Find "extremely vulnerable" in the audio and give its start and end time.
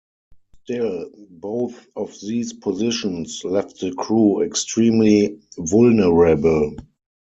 4.41-6.75